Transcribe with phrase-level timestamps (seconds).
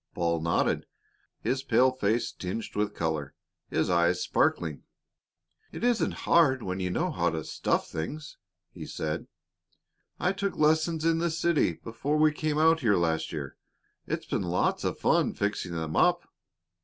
[0.15, 0.87] Paul nodded,
[1.41, 3.35] his pale face tinged with color,
[3.69, 4.81] his eyes sparkling.
[5.71, 8.37] "It isn't hard when you know how to stuff things,"
[8.71, 9.27] he said.
[10.19, 13.57] "I took lessons in the city before we came out here last year.
[14.07, 16.27] It's been lots of fun fixing them up."